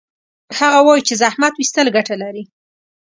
هغه 0.59 0.79
وایي 0.87 1.03
چې 1.07 1.13
زحمت 1.21 1.53
ویستل 1.55 1.87
ګټه 1.97 2.15
لري 2.23 2.43